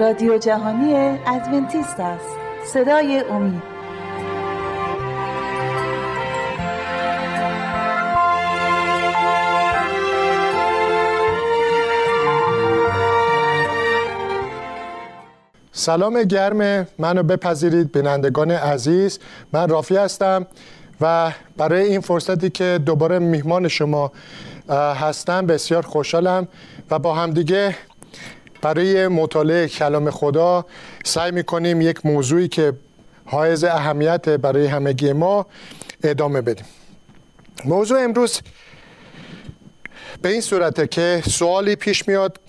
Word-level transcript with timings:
رادیو 0.00 0.38
جهانی 0.38 0.94
ادونتیست 1.26 2.00
است. 2.00 2.36
صدای 2.66 3.20
امید. 3.30 3.62
سلام 15.72 16.22
گرم. 16.22 16.86
منو 16.98 17.22
بپذیرید 17.22 17.92
بینندگان 17.92 18.50
عزیز. 18.50 19.18
من 19.52 19.68
رافی 19.68 19.96
هستم 19.96 20.46
و 21.00 21.32
برای 21.56 21.82
این 21.82 22.00
فرصتی 22.00 22.50
که 22.50 22.80
دوباره 22.86 23.18
میهمان 23.18 23.68
شما 23.68 24.12
هستم 25.00 25.46
بسیار 25.46 25.82
خوشحالم 25.82 26.48
و 26.90 26.98
با 26.98 27.14
همدیگه 27.14 27.74
برای 28.62 29.08
مطالعه 29.08 29.68
کلام 29.68 30.10
خدا 30.10 30.66
سعی 31.04 31.30
می‌کنیم 31.30 31.80
یک 31.80 32.06
موضوعی 32.06 32.48
که 32.48 32.72
حائز 33.24 33.64
اهمیت 33.64 34.28
برای 34.28 34.66
همگی 34.66 35.12
ما 35.12 35.46
ادامه 36.04 36.40
بدیم. 36.40 36.64
موضوع 37.64 38.04
امروز 38.04 38.40
به 40.22 40.28
این 40.28 40.40
صورته 40.40 40.86
که 40.86 41.22
سوالی 41.28 41.76
پیش 41.76 42.08
میاد 42.08 42.40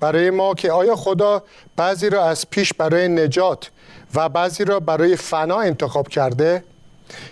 برای 0.00 0.30
ما 0.30 0.54
که 0.54 0.72
آیا 0.72 0.96
خدا 0.96 1.42
بعضی 1.76 2.10
را 2.10 2.28
از 2.28 2.50
پیش 2.50 2.72
برای 2.72 3.08
نجات 3.08 3.70
و 4.14 4.28
بعضی 4.28 4.64
را 4.64 4.80
برای 4.80 5.16
فنا 5.16 5.60
انتخاب 5.60 6.08
کرده؟ 6.08 6.64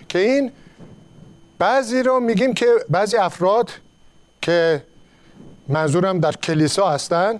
که 0.09 0.19
این 0.19 0.51
بعضی 1.59 2.03
را 2.03 2.19
میگیم 2.19 2.53
که 2.53 2.65
بعضی 2.89 3.17
افراد 3.17 3.71
که 4.41 4.83
منظورم 5.67 6.19
در 6.19 6.31
کلیسا 6.31 6.89
هستن 6.89 7.39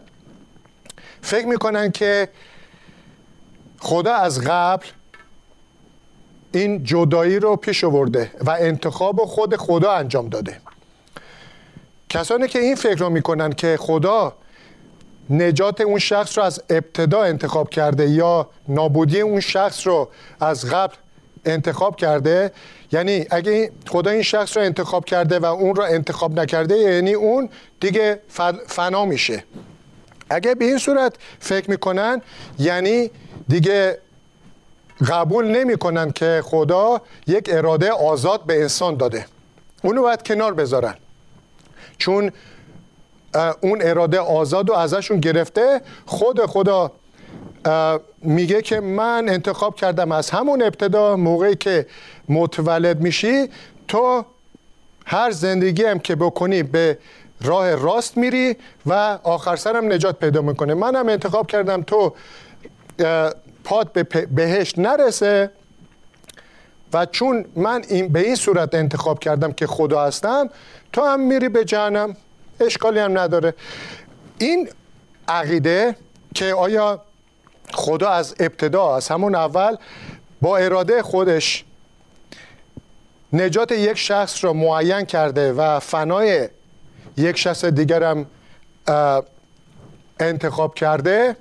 فکر 1.22 1.46
می‌کنن 1.46 1.92
که 1.92 2.30
خدا 3.80 4.14
از 4.14 4.42
قبل 4.42 4.86
این 6.52 6.84
جدایی 6.84 7.40
رو 7.40 7.56
پیش 7.56 7.84
آورده 7.84 8.32
و 8.46 8.50
انتخاب 8.60 9.26
خود 9.26 9.56
خدا 9.56 9.92
انجام 9.92 10.30
داده. 10.30 10.58
کسانی 12.10 12.48
که 12.48 12.60
این 12.60 12.76
فکر 12.76 13.00
رو 13.00 13.10
می‌کنن 13.10 13.54
که 13.54 13.78
خدا 13.80 14.34
نجات 15.30 15.82
اون 15.82 16.00
شخص 16.00 16.38
رو 16.38 16.44
از 16.44 16.64
ابتدا 16.70 17.24
انتخاب 17.24 17.70
کرده 17.70 18.10
یا 18.10 18.50
نابودی 18.68 19.22
اون 19.22 19.40
شخص 19.40 19.88
رو 19.88 20.10
از 20.40 20.66
قبل 20.66 20.96
انتخاب 21.46 21.96
کرده 21.96 22.52
یعنی 22.92 23.26
اگه 23.30 23.72
خدا 23.88 24.12
این 24.12 24.22
شخص 24.22 24.58
رو 24.58 24.64
انتخاب 24.64 25.06
کرده 25.06 25.40
و 25.40 25.46
اون 25.46 25.76
رو 25.76 25.84
انتخاب 25.84 26.40
نکرده 26.40 26.78
یعنی 26.78 27.14
اون 27.14 27.50
دیگه 27.80 28.20
فنا 28.68 29.06
میشه. 29.06 29.44
اگه 30.30 30.56
به 30.56 30.66
این 30.66 30.78
صورت 30.78 31.16
فکر 31.40 31.70
می‌کنن 31.70 32.22
یعنی 32.60 33.12
دیگه 33.48 33.98
قبول 35.08 35.46
نمی‌کنن 35.46 36.12
که 36.12 36.42
خدا 36.46 37.02
یک 37.28 37.50
اراده 37.52 37.92
آزاد 37.92 38.46
به 38.46 38.62
انسان 38.62 38.98
داده. 38.98 39.26
اونو 39.84 40.02
باید 40.02 40.24
کنار 40.24 40.54
بذارن. 40.54 40.96
چون 41.98 42.32
اون 43.62 43.82
اراده 43.82 44.20
آزاد 44.20 44.70
و 44.70 44.74
ازشون 44.74 45.20
گرفته 45.20 45.82
خود 46.06 46.46
خدا 46.46 46.92
میگه 48.22 48.62
که 48.62 48.80
من 48.80 49.30
انتخاب 49.30 49.76
کردم 49.76 50.12
از 50.12 50.30
همون 50.30 50.62
ابتدا 50.62 51.16
موقعی 51.16 51.56
که 51.56 51.86
متولد 52.30 53.02
میشی 53.02 53.50
تو 53.88 54.26
هر 55.06 55.32
زندگی 55.32 55.84
هم 55.84 56.00
که 56.00 56.16
بکنی 56.16 56.64
به 56.64 56.98
راه 57.42 57.76
راست 57.76 58.18
میری 58.18 58.58
و 58.86 59.20
آخر 59.24 59.56
سرم 59.56 59.94
نجات 59.94 60.20
پیدا 60.20 60.42
می‌کنه. 60.42 60.74
منم 60.74 61.10
انتخاب 61.10 61.48
کردم 61.48 61.82
تو 61.82 62.14
پاد 63.64 63.92
به 63.92 64.04
بهشت 64.26 64.80
نرسه 64.80 65.52
و 66.94 67.06
چون 67.06 67.46
من 67.56 67.84
این 67.90 68.08
به 68.08 68.20
این 68.20 68.36
صورت 68.36 68.76
انتخاب 68.76 69.20
کردم 69.20 69.52
که 69.52 69.68
خدا 69.68 70.06
هستم 70.06 70.50
تو 70.94 71.02
هم 71.02 71.20
میری 71.20 71.50
به 71.50 71.66
جهنم. 71.66 72.16
اشکالی 72.60 73.00
هم 73.00 73.20
نداره. 73.20 73.54
این 74.38 74.70
عقیده 75.28 75.96
که 76.36 76.54
آیا 76.54 77.02
خدا 77.74 78.10
از 78.10 78.36
ابتدا 78.40 78.96
از 78.96 79.08
همون 79.08 79.36
اول 79.36 79.76
با 80.42 80.58
اراده 80.58 81.02
خودش 81.02 81.66
نجات 83.34 83.72
یک 83.72 83.98
شخص 83.98 84.44
را 84.44 84.54
معین 84.54 85.06
کرده 85.06 85.54
و 85.54 85.80
فنای 85.80 86.50
یک 87.20 87.38
شخص 87.38 87.66
دیگر 87.66 88.04
هم 88.04 88.26
انتخاب 90.20 90.76
کرده. 90.76 91.36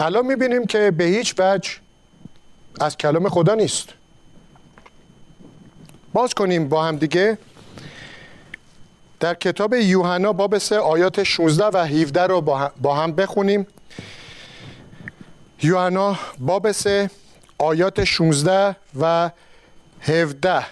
الان 0.00 0.26
می‌بینیم 0.26 0.66
که 0.66 0.90
به 0.90 1.04
هیچ 1.04 1.34
وجه 1.38 1.70
از 2.80 2.96
کلام 2.96 3.28
خدا 3.28 3.54
نیست. 3.54 3.88
باز 6.12 6.34
کنیم 6.34 6.68
با 6.68 6.84
هم 6.84 6.96
دیگه. 6.96 7.38
در 9.20 9.34
کتاب 9.34 9.74
یوحنا 9.74 10.32
باب 10.32 10.58
سه 10.58 10.78
آیات 10.78 11.22
16 11.22 11.64
و 11.64 11.86
17 11.86 12.22
رو 12.22 12.40
با 12.80 12.94
هم 12.94 13.12
بخونیم. 13.12 13.66
یوحنا 15.62 16.18
باب 16.38 16.72
سه 16.72 17.10
آیات 17.58 18.04
16 18.04 18.76
و 19.00 19.30
17 20.00 20.66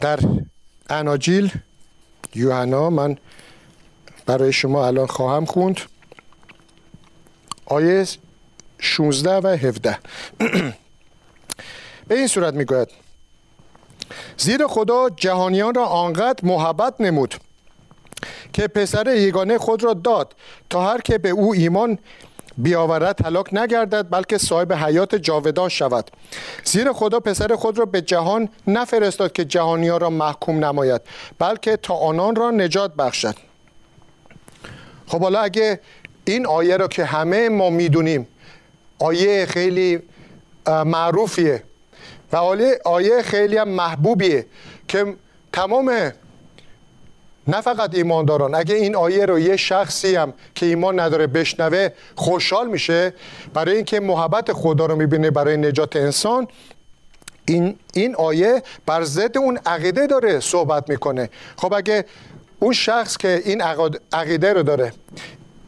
در 0.00 0.18
اناجیل 0.90 1.52
یوحنا 2.34 2.90
من 2.90 3.16
برای 4.26 4.52
شما 4.52 4.86
الان 4.86 5.06
خواهم 5.06 5.44
خوند. 5.44 5.80
آیه 7.66 8.06
16 8.78 9.36
و 9.36 9.46
17 9.46 9.98
به 12.08 12.14
این 12.14 12.26
صورت 12.26 12.54
می‌گوید. 12.54 12.88
زیر 14.38 14.66
خدا 14.66 15.10
جهانیان 15.10 15.74
را 15.74 15.86
آنقدر 15.86 16.44
محبت 16.44 17.00
نمود 17.00 17.34
که 18.52 18.68
پسر 18.68 19.16
یگانه 19.16 19.58
خود 19.58 19.84
را 19.84 19.94
داد 19.94 20.34
تا 20.70 20.92
هر 20.92 21.00
که 21.00 21.18
به 21.18 21.28
او 21.28 21.54
ایمان 21.54 21.98
بیاورد 22.58 23.26
هلاک 23.26 23.54
نگردد 23.54 24.06
بلکه 24.10 24.38
صاحب 24.38 24.72
حیات 24.72 25.14
جاودان 25.14 25.68
شود. 25.68 26.10
زیر 26.64 26.92
خدا 26.92 27.20
پسر 27.20 27.56
خود 27.56 27.78
را 27.78 27.84
به 27.84 28.00
جهان 28.00 28.48
نفرستاد 28.66 29.32
که 29.32 29.44
جهانیا 29.44 29.96
را 29.96 30.10
محکوم 30.10 30.64
نماید 30.64 31.00
بلکه 31.38 31.76
تا 31.76 31.94
آنان 31.94 32.36
را 32.36 32.50
نجات 32.50 32.94
بخشد. 32.94 33.34
خب 35.06 35.20
حالا 35.20 35.40
اگه 35.40 35.80
این 36.24 36.46
آیه 36.46 36.76
را 36.76 36.88
که 36.88 37.04
همه 37.04 37.48
ما 37.48 37.70
می‌دونیم 37.70 38.28
آیه 38.98 39.46
خیلی 39.46 39.98
معروفیه 40.66 41.62
و 42.32 42.36
آیه 42.84 43.22
خیلی 43.22 43.56
هم 43.56 43.68
محبوبیه 43.68 44.46
که 44.88 45.16
تمام 45.52 46.12
نه 47.48 47.60
فقط 47.60 47.94
ایمانداران 47.94 48.54
اگه 48.54 48.74
این 48.74 48.96
آیه 48.96 49.26
رو 49.26 49.38
یه 49.38 49.56
شخصی 49.56 50.14
هم 50.14 50.34
که 50.54 50.66
ایمان 50.66 51.00
نداره 51.00 51.26
بشنوه 51.26 51.88
خوشحال 52.14 52.68
میشه. 52.68 53.14
برای 53.54 53.76
اینکه 53.76 54.00
محبت 54.00 54.52
خدا 54.52 54.86
رو 54.86 54.96
می‌بینه 54.96 55.30
برای 55.30 55.56
نجات 55.56 55.96
انسان 55.96 56.48
این, 57.44 57.78
این 57.94 58.14
آیه 58.14 58.62
بر 58.86 59.04
ضد 59.04 59.38
اون 59.38 59.58
عقیده 59.66 60.06
داره 60.06 60.40
صحبت 60.40 60.90
می‌کنه. 60.90 61.30
خب 61.56 61.74
اگه 61.74 62.04
اون 62.58 62.72
شخص 62.72 63.16
که 63.16 63.42
این 63.44 63.62
عقیده 64.12 64.52
رو 64.52 64.62
داره 64.62 64.92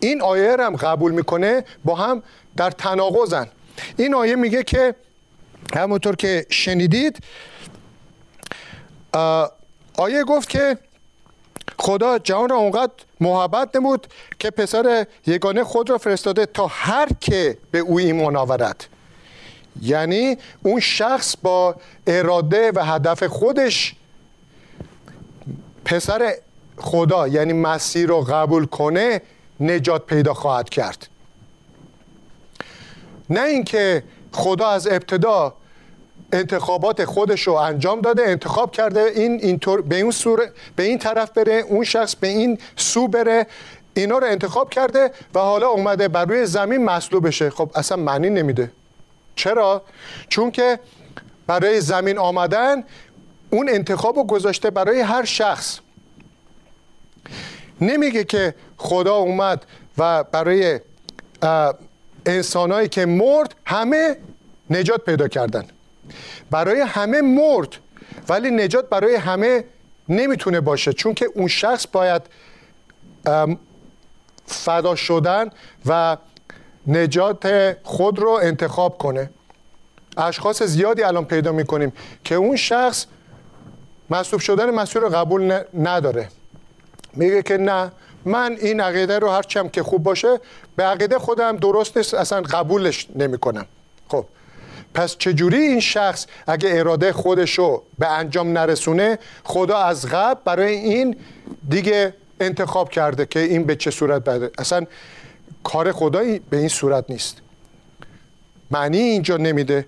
این 0.01 0.23
آیه 0.23 0.57
رو 0.57 0.65
هم 0.65 0.77
قبول 0.77 1.12
می‌کنه 1.12 1.65
با 1.85 1.95
هم 1.95 2.23
در 2.57 2.71
تناقضن. 2.71 3.49
این 3.97 4.15
آیه 4.15 4.37
میگه 4.37 4.62
که 4.62 4.95
همونطور 5.75 6.17
که 6.17 6.47
شنیدید 6.51 7.19
آیه 9.97 10.25
گفت 10.25 10.49
که 10.49 10.79
خدا 11.78 12.19
جهان 12.19 12.49
را 12.49 12.56
اونقدر 12.56 12.93
محبت 13.20 13.76
نمود 13.76 14.06
که 14.38 14.50
پسر 14.50 15.06
یگانه 15.26 15.64
خود 15.64 15.90
را 15.90 15.99
فرستاده 15.99 16.46
تا 16.46 16.67
هر 16.67 17.08
که 17.20 17.58
به 17.70 17.78
او 17.78 17.99
ایمان 17.99 18.37
آورد. 18.37 18.87
یعنی 19.82 20.37
اون 20.62 20.81
شخص 20.81 21.37
با 21.43 21.75
اراده 22.06 22.72
و 22.75 22.84
هدف 22.84 23.22
خودش 23.22 23.94
پسر 25.84 26.34
خدا 26.76 27.28
یعنی 27.28 27.52
مسیر 27.52 28.08
رو 28.08 28.20
قبول 28.20 28.66
کنه 28.66 29.23
نجات 29.61 30.06
پیدا 30.06 30.34
خواهد 30.34 30.69
کرد. 30.69 31.08
نه 33.31 33.43
اینکه 33.43 34.02
خدا 34.32 34.69
از 34.69 34.87
ابتدا 34.87 35.55
انتخابات 36.32 37.05
خودش 37.05 37.47
رو 37.47 37.53
انجام 37.53 38.00
داده 38.00 38.23
انتخاب 38.23 38.73
کرده 38.73 39.00
این 39.00 39.41
اینطور 39.43 39.82
به 39.82 39.97
این 39.97 40.11
سور 40.11 40.50
به 40.77 40.82
این 40.82 40.99
طرف 40.99 41.31
بره 41.31 41.53
اون 41.69 41.85
شخص 41.85 42.15
به 42.15 42.29
این 42.29 42.59
سو 42.77 43.09
بره 43.09 43.47
اینا 43.94 44.19
رو 44.19 44.27
انتخاب 44.27 44.71
کرده 44.71 45.11
و 45.35 45.38
حالا 45.38 45.69
اومده 45.69 46.09
بر 46.09 46.25
روی 46.25 46.47
زمین 46.47 46.85
مصلوب 46.85 47.27
بشه 47.27 47.50
خب 47.50 47.71
اصلا 47.75 47.97
معنی 47.97 48.31
نمیده. 48.31 48.71
چرا؟ 49.35 49.82
چون 50.29 50.50
که 50.50 50.79
برای 51.47 51.81
زمین 51.81 52.19
آمدن 52.19 52.85
اون 53.50 53.69
انتخاب 53.69 54.17
رو 54.17 54.25
گذاشته 54.25 54.71
برای 54.71 55.00
هر 55.00 55.25
شخص. 55.25 55.79
نمیگه 57.81 58.25
که 58.25 58.55
خدا 58.76 59.15
اومد 59.15 59.67
و 59.99 60.25
برای 60.25 60.81
انسانهایی 62.26 62.88
که 62.88 63.06
مرد 63.06 63.55
همه 63.67 64.17
نجات 64.71 65.05
پیدا 65.05 65.29
کردن. 65.29 65.65
برای 66.51 66.81
همه 66.81 67.21
مرد 67.21 67.77
ولی 68.29 68.51
نجات 68.51 68.89
برای 68.89 69.15
همه 69.15 69.65
نمی‌تونه 70.09 70.61
باشه 70.61 70.93
چون 70.93 71.15
که 71.15 71.27
اون 71.35 71.49
شخص 71.49 71.87
باید 71.93 72.23
فدا 74.47 74.95
شدن 74.95 75.51
و 75.87 76.17
نجات 76.87 77.77
خود 77.83 78.19
رو 78.19 78.31
انتخاب 78.43 78.99
کنه. 78.99 79.31
اشخاص 80.17 80.62
زیادی 80.62 81.03
الان 81.03 81.25
پیدا 81.25 81.53
می‌کنیم 81.53 81.93
که 82.25 82.35
اون 82.35 82.57
شخص 82.57 83.07
مصروف 84.11 84.43
شدن 84.43 84.71
مسیح 84.71 85.03
رو 85.03 85.09
قبول 85.09 85.61
نداره. 85.75 86.29
میگه 87.15 87.43
که 87.43 87.57
نه 87.57 87.93
من 88.25 88.57
این 88.61 88.81
عقیده 88.81 89.19
رو 89.19 89.31
هرچم 89.31 89.69
که 89.69 89.83
خوب 89.83 90.03
باشه 90.03 90.41
به 90.77 90.83
عقیده 90.83 91.19
خودم 91.19 91.57
درست 91.57 91.97
نیست 91.97 92.15
اصلا 92.15 92.41
قبولش 92.41 93.07
نمی‌کنم. 93.17 93.67
خب 94.09 94.25
پس 94.94 95.16
چجوری 95.19 95.56
این 95.56 95.81
شخص 95.81 96.26
اگه 96.46 96.70
اراده 96.72 97.12
خودش 97.12 97.58
رو 97.58 97.82
به 97.98 98.06
انجام 98.06 98.58
نرسونه 98.58 99.19
خدا 99.44 99.78
از 99.78 100.06
قبل 100.06 100.40
برای 100.44 100.75
این 100.75 101.16
دیگه 101.69 102.14
انتخاب 102.40 102.90
کرده 102.90 103.26
که 103.26 103.40
این 103.40 103.64
به 103.64 103.76
چه 103.76 103.90
صورت 103.90 104.25
بده؟ 104.25 104.50
اصلا 104.58 104.87
کار 105.64 105.92
خدایی 105.92 106.38
به 106.38 106.56
این 106.56 106.69
صورت 106.69 107.04
نیست. 107.08 107.37
معنی 108.70 108.98
اینجا 108.98 109.37
نمیده. 109.37 109.87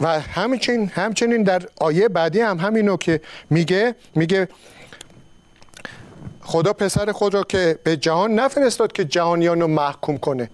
و 0.00 0.20
همچنین 0.20 0.88
همچنین 0.94 1.42
در 1.42 1.62
آیه 1.80 2.08
بعدی 2.08 2.40
هم 2.40 2.58
همینو 2.58 2.96
که 2.96 3.20
میگه 3.50 3.94
میگه 4.14 4.48
خدا 6.40 6.72
پسر 6.72 7.12
خود 7.12 7.34
را 7.34 7.42
که 7.42 7.78
به 7.84 7.96
جهان 7.96 8.34
نفرستاد 8.34 8.92
که 8.92 9.04
جهانیان 9.04 9.60
رو 9.60 9.66
محکوم 9.66 10.18
کنه. 10.18 10.50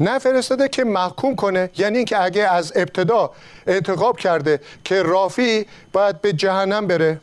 نفرستاده 0.00 0.68
که 0.68 0.84
محکوم 0.84 1.36
کنه. 1.36 1.70
یعنی 1.76 1.96
اینکه 1.96 2.22
اگه 2.22 2.42
از 2.42 2.72
ابتدا 2.76 3.30
انتخاب 3.66 4.18
کرده 4.18 4.60
که 4.84 5.02
رافی 5.02 5.66
باید 5.92 6.20
به 6.20 6.32
جهنم 6.32 6.86
بره. 6.86 7.20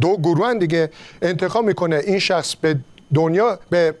دو 0.00 0.16
گروه 0.16 0.54
دیگه 0.54 0.90
انتخاب 1.22 1.64
می‌کنه. 1.64 1.96
این 1.96 2.18
شخص 2.18 2.54
به 2.54 2.76
دنیا 3.14 3.58
به 3.70 3.94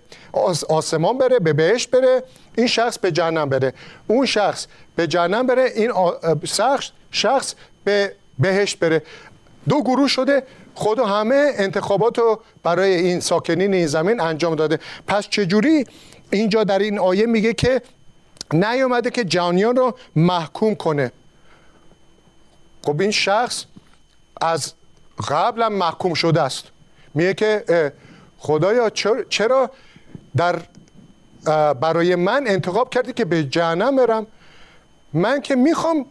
آسمان 0.68 1.18
بره 1.18 1.38
به 1.38 1.52
بهشت 1.52 1.90
بره 1.90 2.22
این 2.56 2.66
شخص 2.66 2.98
به 2.98 3.12
جهنم 3.12 3.48
بره. 3.48 3.72
اون 4.06 4.26
شخص 4.26 4.66
به 4.96 5.06
جهنم 5.06 5.46
بره 5.46 5.72
این 5.74 5.92
شخص 6.44 6.90
شخص 7.10 7.54
به 7.84 8.12
بهشت 8.38 8.78
بره. 8.78 9.02
دو 9.68 9.82
گروه 9.82 10.08
شده. 10.08 10.42
خدا 10.74 11.04
همه 11.04 11.52
انتخابات 11.56 12.18
رو 12.18 12.40
برای 12.62 12.94
این 12.94 13.20
ساکنین 13.20 13.74
این 13.74 13.86
زمین 13.86 14.20
انجام 14.20 14.54
داده. 14.54 14.78
پس 15.06 15.28
چجوری 15.28 15.86
اینجا 16.30 16.64
در 16.64 16.78
این 16.78 16.98
آیه 16.98 17.26
میگه 17.26 17.54
که 17.54 17.82
نیومده 18.52 19.10
که 19.10 19.24
جهانیان 19.24 19.76
رو 19.76 19.98
محکوم 20.16 20.74
کنه. 20.74 21.12
خب 22.84 23.00
این 23.00 23.10
شخص 23.10 23.64
از 24.40 24.72
قبلا 25.28 25.68
محکوم 25.68 26.14
شده 26.14 26.42
است. 26.42 26.64
میگه 27.14 27.34
که 27.34 27.92
خدایا 28.38 28.90
چرا 29.28 29.70
در 30.36 30.60
برای 31.72 32.14
من 32.14 32.44
انتخاب 32.46 32.90
کردی 32.90 33.12
که 33.12 33.24
به 33.24 33.44
جهنم 33.44 33.96
برم؟ 33.96 34.26
من 35.12 35.40
که 35.40 35.56
می‌خوام 35.56 36.06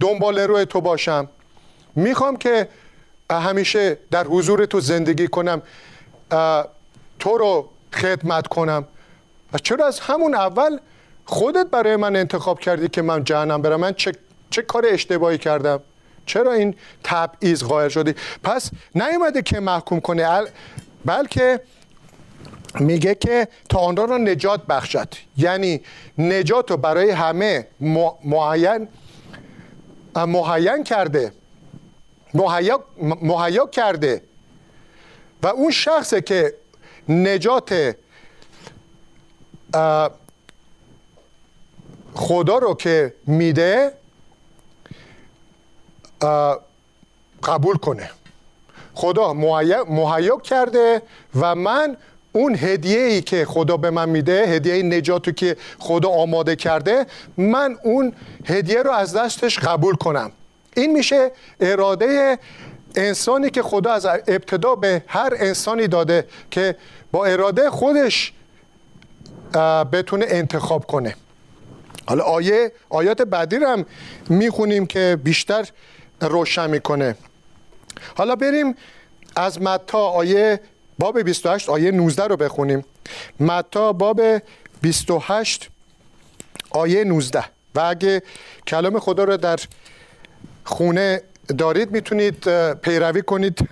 دنبال 0.00 0.38
روی 0.38 0.66
تو 0.66 0.80
باشم. 0.80 1.28
می‌خوام 1.94 2.36
که 2.36 2.68
همیشه 3.30 3.98
در 4.10 4.24
حضور 4.24 4.66
تو 4.66 4.80
زندگی 4.80 5.28
کنم. 5.28 5.62
تو 7.18 7.38
رو 7.38 7.68
خدمت 7.92 8.46
کنم. 8.46 8.84
و 9.54 9.58
چرا 9.58 9.86
از 9.86 10.00
همون 10.00 10.34
اول 10.34 10.78
خودت 11.24 11.66
برای 11.66 11.96
من 11.96 12.16
انتخاب 12.16 12.60
کردی 12.60 12.88
که 12.88 13.02
من 13.02 13.24
جهنم 13.24 13.62
برم؟ 13.62 13.80
من 13.80 13.94
چه, 13.94 14.12
چه 14.50 14.62
کار 14.62 14.86
اشتباهی 14.86 15.38
کردم؟ 15.38 15.80
چرا 16.26 16.52
این 16.52 16.74
تبعیض 17.04 17.62
قائل 17.62 17.88
شدی؟ 17.88 18.14
پس 18.42 18.70
نیومده 18.94 19.42
که 19.42 19.60
محکوم 19.60 20.00
کنه 20.00 20.42
بلکه 21.04 21.60
میگه 22.80 23.14
که 23.14 23.48
تا 23.68 23.78
آن 23.78 23.96
را 23.96 24.18
نجات 24.18 24.66
بخشد. 24.66 25.08
یعنی 25.36 25.80
نجات 26.18 26.70
رو 26.70 26.76
برای 26.76 27.10
همه 27.10 27.66
معین 28.24 28.88
مهین 30.16 30.84
کرده. 30.84 31.32
مهیا 33.22 33.66
کرده. 33.66 34.22
و 35.42 35.46
اون 35.46 35.70
شخصه 35.70 36.20
که 36.20 36.54
نجات 37.08 37.96
خدا 42.14 42.58
رو 42.58 42.74
که 42.74 43.14
میده 43.26 43.92
قبول 47.42 47.76
کنه. 47.76 48.10
خدا 48.94 49.32
مهیا 49.88 50.36
کرده 50.36 51.02
و 51.40 51.54
من 51.54 51.96
اون 52.32 52.54
هدیه 52.54 53.00
ای 53.00 53.22
که 53.22 53.44
خدا 53.44 53.76
به 53.76 53.90
من 53.90 54.08
میده 54.08 54.46
هدیه 54.46 54.82
نجاتو 54.82 55.32
که 55.32 55.56
خدا 55.78 56.08
آماده 56.08 56.56
کرده 56.56 57.06
من 57.36 57.78
اون 57.82 58.12
هدیه 58.44 58.82
رو 58.82 58.90
از 58.90 59.16
دستش 59.16 59.58
قبول 59.58 59.94
کنم. 59.94 60.32
این 60.76 60.92
میشه 60.92 61.30
اراده 61.60 62.38
انسانی 62.96 63.50
که 63.50 63.62
خدا 63.62 63.92
از 63.92 64.06
ابتدا 64.06 64.74
به 64.74 65.02
هر 65.06 65.32
انسانی 65.36 65.88
داده 65.88 66.28
که 66.50 66.76
با 67.12 67.26
اراده 67.26 67.70
خودش 67.70 68.32
بتونه 69.92 70.26
انتخاب 70.28 70.86
کنه. 70.86 71.14
حالا 72.06 72.24
آیه 72.24 72.72
آیات 72.88 73.22
بعدی 73.22 73.56
رو 73.56 73.68
هم 73.68 73.86
می‌خونیم 74.28 74.86
که 74.86 75.18
بیشتر 75.24 75.68
روشن 76.20 76.70
می‌کنه. 76.70 77.16
حالا 78.16 78.36
بریم 78.36 78.74
از 79.36 79.62
متا 79.62 79.98
آیه 79.98 80.60
باب 80.98 81.22
28 81.22 81.68
آیه 81.68 81.90
19 81.90 82.24
رو 82.24 82.36
بخونیم. 82.36 82.84
متا 83.40 83.92
باب 83.92 84.20
28 84.82 85.68
آیه 86.70 87.04
19 87.04 87.44
و 87.74 87.80
اگه 87.80 88.22
کلام 88.66 88.98
خدا 88.98 89.24
رو 89.24 89.36
در 89.36 89.58
خونه 90.64 91.22
دارید 91.58 91.90
می‌تونید 91.90 92.72
پیروی 92.72 93.22
کنید. 93.22 93.68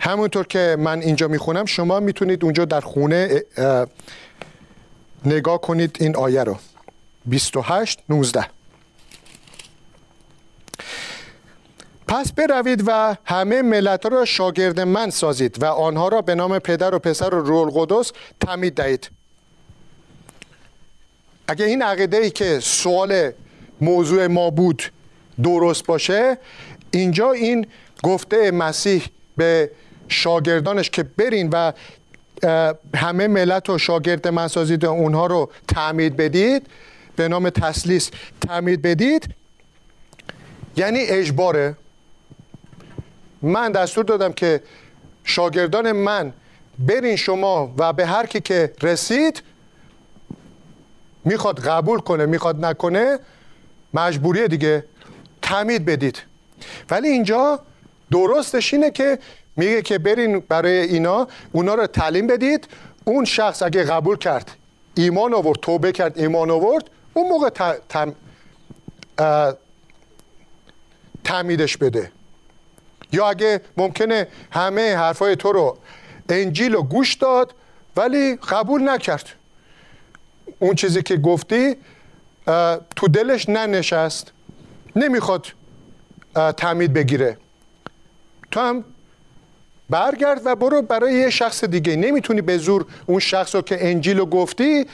همونطور 0.00 0.46
که 0.46 0.76
من 0.78 1.00
اینجا 1.00 1.28
می‌خونم 1.28 1.64
شما 1.64 2.00
می‌تونید 2.00 2.44
اونجا 2.44 2.64
در 2.64 2.80
خونه 2.80 3.42
نگاه 5.24 5.60
کنید 5.60 5.96
این 6.00 6.16
آیه 6.16 6.44
رو. 6.44 6.56
28 7.26 8.00
19 8.08 8.46
پس 12.08 12.32
بروید 12.32 12.84
و 12.86 13.16
همه 13.24 13.62
ملت 13.62 14.06
را 14.06 14.24
شاگرد 14.24 14.80
من 14.80 15.10
سازید 15.10 15.62
و 15.62 15.64
آنها 15.64 16.08
را 16.08 16.22
به 16.22 16.34
نام 16.34 16.58
پدر 16.58 16.94
و 16.94 16.98
پسر 16.98 17.34
و 17.34 17.40
روح 17.40 17.76
القدس 17.76 18.12
تعمید 18.40 18.74
دهید. 18.74 19.10
اگه 21.48 21.64
این 21.64 21.82
عقیده 21.82 22.16
ای 22.16 22.30
که 22.30 22.60
سوال 22.60 23.30
موضوع 23.80 24.26
ما 24.26 24.50
بود 24.50 24.82
درست 25.42 25.86
باشه 25.86 26.38
اینجا 26.90 27.32
این 27.32 27.66
گفته 28.02 28.50
مسیح 28.50 29.04
به 29.36 29.70
شاگردانش 30.08 30.90
که 30.90 31.02
برین 31.02 31.48
و 31.52 31.72
همه 32.94 33.28
ملت 33.28 33.68
رو 33.68 33.78
شاگرد 33.78 34.28
من 34.28 34.48
سازید 34.48 34.84
و 34.84 34.90
اونها 34.90 35.26
رو 35.26 35.50
تعمید 35.68 36.16
بدید 36.16 36.66
به 37.16 37.28
نام 37.28 37.50
تسلیس 37.50 38.10
تعمید 38.48 38.82
بدید 38.82 39.34
یعنی 40.76 41.00
اجباره. 41.00 41.76
من 43.42 43.72
دستور 43.72 44.04
دادم 44.04 44.32
که 44.32 44.60
شاگردان 45.24 45.92
من 45.92 46.32
برین 46.78 47.16
شما 47.16 47.74
و 47.78 47.92
به 47.92 48.06
هر 48.06 48.26
کی 48.26 48.40
که 48.40 48.72
رسید 48.82 49.42
می‌خواد 51.24 51.60
قبول 51.60 51.98
کنه 51.98 52.26
می‌خواد 52.26 52.64
نکنه 52.64 53.18
مجبوریه 53.94 54.48
دیگه 54.48 54.84
تعمید 55.42 55.84
بدید. 55.84 56.22
ولی 56.90 57.08
اینجا 57.08 57.60
درستش 58.10 58.74
اینه 58.74 58.90
که 58.90 59.18
میگه 59.56 59.82
که 59.82 59.98
برین 59.98 60.40
برای 60.40 60.78
اینا 60.78 61.28
اونا 61.52 61.74
رو 61.74 61.86
تعلیم 61.86 62.26
بدید. 62.26 62.68
اون 63.04 63.24
شخص 63.24 63.62
اگه 63.62 63.84
قبول 63.84 64.16
کرد 64.16 64.50
ایمان 64.94 65.34
آورد 65.34 65.58
توبه 65.60 65.92
کرد 65.92 66.18
ایمان 66.18 66.50
آورد 66.50 66.90
اون 67.14 67.28
موقع 67.28 67.50
تعمیدش 71.24 71.76
بده. 71.76 72.12
یا 73.12 73.30
اگه 73.30 73.60
ممکنه 73.76 74.28
همه 74.50 74.96
حرفای 74.96 75.36
تو 75.36 75.52
رو 75.52 75.78
انجیل 76.28 76.72
رو 76.72 76.82
گوش 76.82 77.14
داد 77.14 77.54
ولی 77.96 78.36
قبول 78.36 78.88
نکرد. 78.88 79.28
اون 80.58 80.74
چیزی 80.74 81.02
که 81.02 81.16
گفتی 81.16 81.76
تو 82.96 83.08
دلش 83.12 83.48
ننشست 83.48 84.32
نمی‌خواد 84.96 85.46
تعمید 86.56 86.92
بگیره. 86.92 87.36
تو 88.50 88.60
هم 88.60 88.84
برگرد 89.90 90.40
و 90.44 90.56
برو 90.56 90.82
برای 90.82 91.14
یه 91.14 91.30
شخص 91.30 91.64
دیگه. 91.64 91.96
نمی‌تونی 91.96 92.40
به 92.40 92.58
زور 92.58 92.86
اون 93.06 93.18
شخص 93.18 93.54
رو 93.54 93.62
که 93.62 93.90
انجیل 93.90 94.18
رو 94.18 94.26
گفتی 94.26 94.86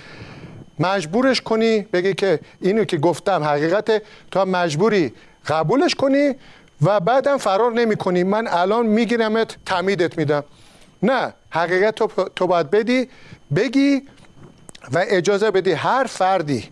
مجبورش 0.78 1.40
کنی 1.40 1.80
بگی 1.80 2.14
که 2.14 2.40
اینو 2.60 2.84
که 2.84 2.96
گفتم 2.96 3.44
حقیقت 3.44 4.02
تا 4.30 4.44
مجبوری. 4.44 5.12
قبولش 5.46 5.94
کنی 5.94 6.34
و 6.82 7.00
بعدم 7.00 7.38
فرار 7.38 7.72
نمی 7.72 7.96
کنی 7.96 8.22
من 8.22 8.46
الان 8.46 8.86
میگیرمت 8.86 9.56
تمیدت 9.66 10.18
میدم. 10.18 10.44
نه 11.02 11.34
حقیقت 11.50 11.94
تو, 12.36 12.46
باید 12.46 12.70
بدی 12.70 13.08
بگی 13.56 14.02
و 14.92 15.04
اجازه 15.08 15.50
بدی 15.50 15.72
هر 15.72 16.04
فردی 16.04 16.68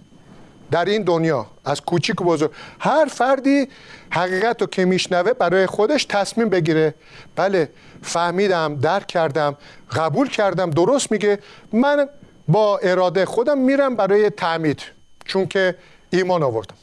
در 0.71 0.85
این 0.85 1.03
دنیا 1.03 1.47
از 1.65 1.81
کوچیک 1.81 2.21
و 2.21 2.25
بزرگ 2.25 2.51
هر 2.81 3.07
فردی 3.11 3.69
حقیقت 4.11 4.61
رو 4.61 4.67
که 4.67 4.85
میشنوه 4.85 5.33
برای 5.33 5.67
خودش 5.67 6.05
تصمیم 6.05 6.49
بگیره. 6.49 6.95
بله 7.37 7.69
فهمیدم 8.03 8.77
درک 8.77 9.07
کردم 9.07 9.57
قبول 9.93 10.29
کردم 10.29 10.71
درست 10.71 11.13
میگه. 11.13 11.39
من 11.73 12.09
با 12.49 12.79
اراده 12.79 13.27
خودم 13.27 13.59
میرم 13.59 13.97
برای 13.97 14.31
تعمید 14.31 14.83
چون 15.25 15.47
که 15.47 15.75
ایمان 16.11 16.43
آوردم. 16.43 16.75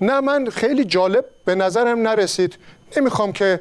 نه 0.00 0.20
من 0.20 0.50
خیلی 0.50 0.84
جالب 0.84 1.24
به 1.44 1.54
نظرم 1.54 2.08
نرسید. 2.08 2.58
نمی‌خوام 2.96 3.32
که 3.32 3.60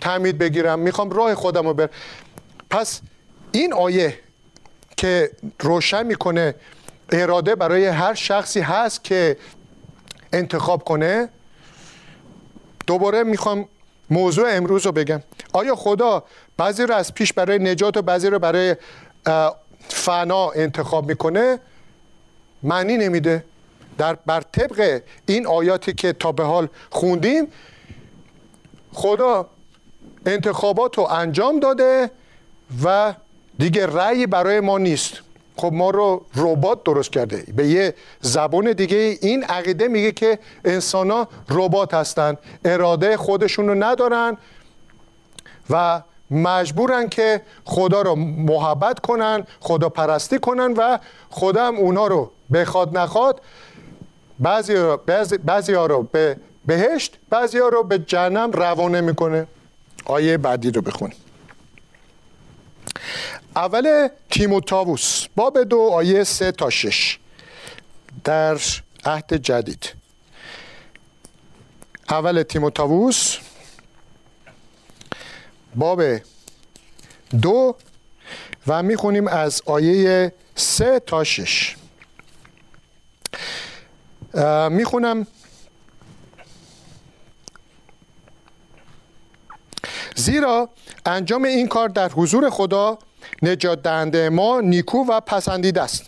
تعمید 0.00 0.38
بگیرم 0.38 0.78
می‌خوام 0.78 1.10
راه 1.10 1.34
خودم 1.34 1.66
رو 1.66 1.74
بر 1.74 1.90
پس 2.70 3.00
این 3.52 3.72
آیه 3.72 4.18
که 4.96 5.30
روشن 5.60 6.06
می‌کنه 6.06 6.54
اراده 7.12 7.54
برای 7.54 7.86
هر 7.86 8.14
شخصی 8.14 8.60
هست 8.60 9.04
که 9.04 9.36
انتخاب 10.32 10.84
کنه 10.84 11.28
دوباره 12.86 13.22
می‌خوام 13.22 13.68
موضوع 14.12 14.48
امروز 14.50 14.86
رو 14.86 14.92
بگم. 14.92 15.22
آیا 15.52 15.76
خدا 15.76 16.24
بعضی 16.56 16.82
رو 16.82 16.94
از 16.94 17.14
پیش 17.14 17.32
برای 17.32 17.58
نجات 17.58 17.96
و 17.96 18.02
بعضی 18.02 18.28
رو 18.28 18.38
برای 18.38 18.76
فنا 19.88 20.50
انتخاب 20.50 21.08
می‌کنه؟ 21.08 21.58
معنی 22.62 22.96
نمیده. 22.96 23.44
در 23.98 24.14
بر 24.26 24.40
طبق 24.40 25.02
این 25.26 25.46
آیاتی 25.46 25.92
که 25.92 26.12
تا 26.12 26.32
به 26.32 26.44
حال 26.44 26.68
خوندیم 26.90 27.46
خدا 28.92 29.46
انتخابات 30.26 30.98
رو 30.98 31.04
انجام 31.04 31.60
داده 31.60 32.10
و 32.84 33.14
دیگه 33.58 33.86
رأی 33.86 34.26
برای 34.26 34.60
ما 34.60 34.78
نیست. 34.78 35.20
خب 35.56 35.72
ما 35.72 35.90
رو 35.90 36.24
ربات 36.36 36.84
درست 36.84 37.12
کرده. 37.12 37.44
به 37.56 37.66
یه 37.66 37.94
زبان 38.20 38.72
دیگه 38.72 39.18
این 39.20 39.44
عقیده 39.44 39.88
میگه 39.88 40.12
که 40.12 40.38
انسان 40.64 41.10
ها 41.10 41.28
ربات 41.50 41.94
هستن 41.94 42.36
اراده 42.64 43.16
خودشون 43.16 43.68
رو 43.68 43.74
ندارن 43.74 44.36
و 45.70 46.02
مجبورن 46.30 47.08
که 47.08 47.42
خدا 47.64 48.02
رو 48.02 48.14
محبت 48.14 49.00
کنن 49.00 49.46
خدا 49.60 49.88
پرستی 49.88 50.38
کنن 50.38 50.72
و 50.72 50.98
خدا 51.30 51.66
هم 51.66 51.76
اونا 51.76 52.06
رو 52.06 52.30
بخواد 52.52 52.98
نخواد 52.98 53.40
بعضی, 54.38 54.74
بعضی, 55.06 55.38
بعضی 55.38 55.72
رو 55.72 56.08
به 56.12 56.36
بهشت 56.66 57.18
بعضی 57.30 57.58
ها 57.58 57.68
رو 57.68 57.82
به 57.82 57.98
جهنم 57.98 58.50
روانه 58.50 59.00
می‌کنه. 59.00 59.46
آیه 60.04 60.36
بعدی 60.38 60.70
رو 60.70 60.82
بخونیم. 60.82 61.16
اول 63.56 64.08
تیموتاووس 64.30 65.26
باب 65.36 65.62
دو 65.62 65.80
آیه 65.80 66.24
سه 66.24 66.52
تا 66.52 66.70
شش. 66.70 67.18
در 68.24 68.58
عهد 69.04 69.34
جدید. 69.34 69.92
اول 72.08 72.42
تیموتاووس 72.42 73.38
باب 75.74 76.02
دو 77.42 77.76
و 78.66 78.82
می‌خونیم 78.82 79.28
از 79.28 79.62
آیه 79.66 80.32
سه 80.54 81.00
تا 81.00 81.24
شش. 81.24 81.76
می‌خونم. 84.70 85.26
زیرا 90.16 90.68
انجام 91.06 91.44
این 91.44 91.68
کار 91.68 91.88
در 91.88 92.08
حضور 92.08 92.50
خدا 92.50 92.98
نجات 93.42 93.82
دهنده 93.82 94.28
ما 94.28 94.60
نیکو 94.60 94.98
و 94.98 95.20
پسندیده 95.20 95.82
است. 95.82 96.04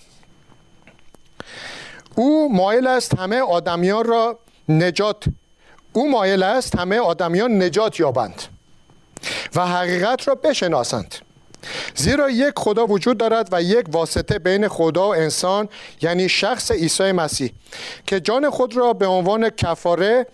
او 2.15 2.57
مایل 2.57 2.87
است 2.87 3.19
همه 3.19 3.41
آدمیان 3.41 4.05
را 4.05 4.39
نجات 4.69 5.25
او 5.93 6.11
مایل 6.11 6.43
است 6.43 6.77
همه 6.79 6.99
آدمیان 6.99 7.63
نجات 7.63 8.01
یابند 8.01 8.43
و 9.55 9.67
حقیقت 9.67 10.29
را 10.29 10.35
بشناسند. 10.35 11.15
زیرا 11.95 12.31
یک 12.31 12.53
خدا 12.57 12.87
وجود 12.87 13.19
دارد 13.19 13.49
و 13.53 13.63
یک 13.63 13.87
واسطه 13.93 14.39
بین 14.39 14.69
خدا 14.69 15.09
و 15.09 15.15
انسان 15.15 15.69
یعنی 16.03 16.29
شخص 16.29 16.71
عیسی 16.71 17.13
مسیح 17.13 17.53
که 18.07 18.21
جان 18.21 18.51
خود 18.51 18.77
را 18.77 18.93
به 18.93 19.07
عنوان 19.07 19.51
کفاره 19.51 20.27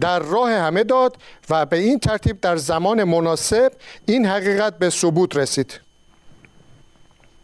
در 0.00 0.18
راه 0.18 0.52
همه 0.52 0.84
داد 0.84 1.16
و 1.50 1.66
به 1.66 1.76
این 1.76 1.98
ترتیب 1.98 2.40
در 2.40 2.56
زمان 2.56 3.04
مناسب 3.04 3.72
این 4.06 4.26
حقیقت 4.26 4.78
به 4.78 4.90
ثبوت 4.90 5.36
رسید. 5.36 5.80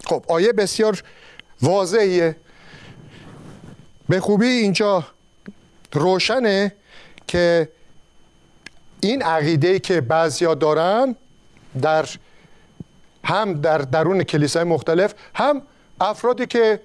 خب 0.07 0.25
آیه 0.29 0.53
بسیار 0.53 1.03
واضحیه. 1.63 2.37
به 4.09 4.21
خوبی 4.21 4.47
اینجا 4.47 5.05
روشنه 5.93 6.75
که 7.27 7.69
این 9.01 9.23
عقیده 9.23 9.79
که 9.79 10.01
بعضیا 10.01 10.55
دارن 10.55 11.17
در 11.83 12.09
هم 13.25 13.61
در 13.61 13.79
درون 13.79 14.23
کلیسای 14.23 14.65
مختلف 14.65 15.15
هم 15.35 15.63
افرادی 16.01 16.47
که 16.47 16.81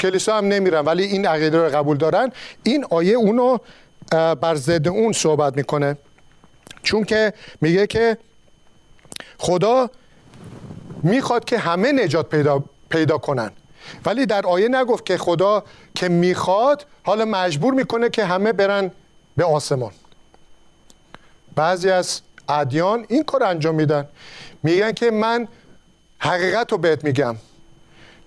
کلیسا 0.00 0.36
هم 0.36 0.44
نمیرن 0.44 0.84
ولی 0.84 1.04
این 1.04 1.26
عقیده 1.26 1.58
رو 1.58 1.68
قبول 1.68 1.96
دارن 1.96 2.32
این 2.62 2.84
آیه 2.90 3.14
اونو 3.14 3.58
بر 4.10 4.54
ضد 4.54 4.88
اون 4.88 5.12
صحبت 5.12 5.56
می‌کنه. 5.56 5.96
چون 6.82 7.04
که 7.04 7.32
میگه 7.60 7.86
که 7.86 8.16
خدا 9.38 9.90
می‌خواد 11.02 11.44
که 11.44 11.58
همه 11.58 11.92
نجات 11.92 12.28
پیدا, 12.28 12.64
پیدا 12.90 13.18
کنن. 13.18 13.50
ولی 14.04 14.26
در 14.26 14.46
آیه 14.46 14.68
نگفت 14.68 15.06
که 15.06 15.18
خدا 15.18 15.64
که 15.94 16.08
می‌خواد 16.08 16.86
حالا 17.02 17.24
مجبور 17.24 17.74
می‌کنه 17.74 18.10
که 18.10 18.24
همه 18.24 18.52
برن 18.52 18.90
به 19.36 19.44
آسمان. 19.44 19.92
بعضی 21.54 21.90
از 21.90 22.20
ادیان 22.48 23.06
این 23.08 23.22
کار 23.22 23.42
انجام 23.42 23.74
میدن. 23.74 24.08
میگن 24.62 24.92
که 24.92 25.10
من 25.10 25.48
حقیقت 26.18 26.72
رو 26.72 26.78
بهت 26.78 27.04
میگم. 27.04 27.36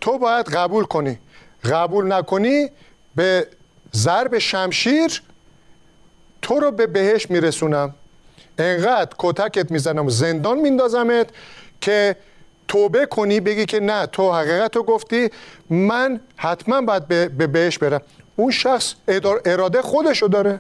تو 0.02 0.18
باید 0.18 0.46
قبول 0.46 0.84
کنی. 0.84 1.20
قبول 1.64 2.14
نکنی 2.14 2.70
به 3.16 3.48
ضرب 3.96 4.38
شمشیر 4.38 5.22
تو 6.42 6.60
رو 6.60 6.72
به 6.72 6.88
بهش 6.88 7.30
میرسونم. 7.30 7.94
انقدر 8.58 9.12
کتکت 9.20 9.72
می‌زنم 9.72 10.10
زندان 10.10 10.60
میندازمت 10.60 11.30
که 11.82 12.16
توبه 12.68 13.06
کنی 13.06 13.40
بگی 13.40 13.66
که 13.66 13.80
نه 13.80 14.06
تو 14.06 14.32
حقیقت 14.32 14.76
رو 14.76 14.84
گفتی 14.84 15.30
من 15.70 16.20
حتما 16.36 16.82
باید 16.82 17.08
به 17.08 17.48
بهش 17.48 17.78
برم. 17.78 18.02
اون 18.36 18.52
شخص 18.52 18.94
اراده 19.46 19.82
خودشو 19.82 20.28
داره. 20.28 20.60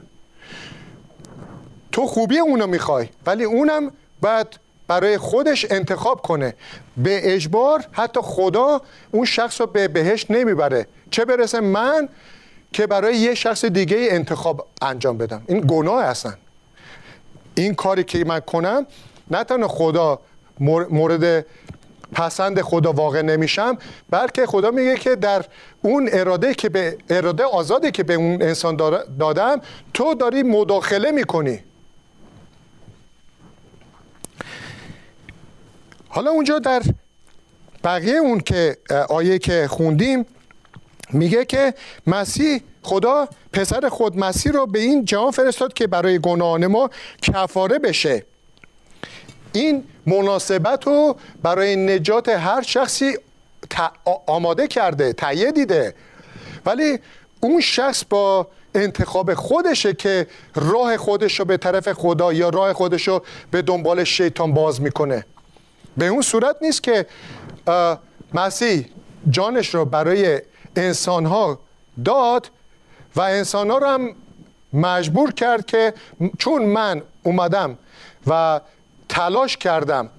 تو 1.92 2.06
خوبی 2.06 2.40
اونو 2.40 2.68
می‌خوای 2.68 3.10
ولی 3.26 3.44
اونم 3.44 3.92
باید 4.22 4.48
برای 4.88 5.18
خودش 5.18 5.66
انتخاب 5.70 6.22
کنه. 6.22 6.54
به 6.98 7.34
اجبار 7.34 7.86
حتی 7.92 8.20
خدا 8.24 8.82
اون 9.12 9.26
شخص 9.26 9.62
رو 9.62 9.68
به 9.68 9.88
بهش 9.88 10.26
نمی‌بره. 10.32 10.88
چه 11.12 11.26
برسه 11.26 11.60
من 11.60 12.10
که 12.74 12.88
برای 12.88 13.18
یه 13.18 13.36
شخص 13.36 13.66
دیگه 13.66 13.98
انتخاب 14.00 14.68
انجام 14.82 15.18
بدم. 15.18 15.44
این 15.48 15.66
گناه 15.68 16.04
هستن 16.04 16.38
این 17.56 17.76
کاری 17.76 18.04
که 18.04 18.26
من 18.26 18.40
کنم 18.40 18.86
نه 19.32 19.44
تنها 19.44 19.68
خدا 19.68 20.20
مورد 20.90 21.46
پسند 22.14 22.62
خدا 22.62 22.94
واقع 22.94 23.22
نمیشم 23.22 23.78
بلکه 24.10 24.46
خدا 24.46 24.72
میگه 24.72 24.96
که 24.96 25.16
در 25.16 25.46
اون 25.82 26.10
اراده 26.12 26.54
که 26.54 26.70
به 26.70 26.98
اراده 27.10 27.44
آزادی 27.44 27.92
که 27.92 28.04
به 28.04 28.14
اون 28.14 28.42
انسان 28.42 28.76
دادم 29.20 29.62
تو 29.94 30.14
داری 30.14 30.44
مداخله 30.44 31.12
می‌کنی. 31.12 31.60
حالا 36.08 36.32
اونجا 36.32 36.60
در 36.60 36.82
بقیه 37.84 38.16
اون 38.16 38.40
که 38.40 38.78
آیه 39.10 39.40
که 39.40 39.68
خوندیم 39.68 40.26
میگه 41.14 41.46
که 41.46 41.74
مسیح 42.08 42.62
خدا 42.82 43.28
پسر 43.54 43.90
خود 43.90 44.18
مسیح 44.18 44.52
رو 44.52 44.66
به 44.66 44.80
این 44.80 45.06
جهان 45.06 45.32
فرستاد 45.32 45.74
که 45.74 45.88
برای 45.88 46.20
گناهان 46.20 46.68
ما 46.68 46.90
کفاره 47.22 47.80
بشه. 47.80 48.26
این 49.54 49.84
مناسبت 50.06 50.88
رو 50.88 51.16
برای 51.44 51.76
نجات 51.76 52.30
هر 52.30 52.62
شخصی 52.62 53.18
آماده 54.26 54.68
کرده 54.68 55.14
تهیه 55.14 55.52
دیده. 55.52 55.96
ولی 56.66 57.00
اون 57.40 57.62
شخص 57.62 58.04
با 58.10 58.48
انتخاب 58.76 59.34
خودشه 59.34 59.94
که 59.94 60.28
راه 60.56 60.98
خودش 60.98 61.40
رو 61.40 61.46
به 61.46 61.58
طرف 61.58 61.92
خدا 61.94 62.34
یا 62.34 62.50
راه 62.50 62.74
خودش 62.74 63.08
رو 63.08 63.24
به 63.52 63.62
دنبال 63.62 64.04
شیطان 64.04 64.54
باز 64.54 64.82
می‌کنه. 64.82 65.26
به 65.98 66.08
اون 66.08 66.22
صورت 66.22 66.56
نیست 66.62 66.84
که 66.84 67.06
مسیح 68.34 68.90
جانش 69.30 69.76
رو 69.76 69.86
برای 69.86 70.42
انسان 70.76 71.26
ها 71.26 71.60
داد 72.06 72.50
و 73.16 73.22
انسان 73.22 73.72
ها 73.72 73.78
رو 73.78 73.88
هم 73.88 74.16
مجبور 74.74 75.32
کرد 75.32 75.66
که 75.66 75.94
چون 76.38 76.66
من 76.66 77.02
اومدم 77.24 77.78
و 78.28 78.62
تلاش 79.14 79.58
کردم. 79.58 80.10